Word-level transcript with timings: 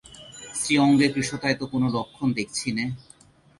শ্রীঅঙ্গে 0.59 1.07
কৃশতায় 1.15 1.57
তো 1.59 1.65
কোনো 1.73 1.87
লক্ষণ 1.95 2.27
দেখছি 2.37 2.67
নে। 2.77 2.85